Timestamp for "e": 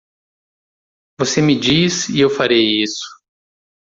2.09-2.21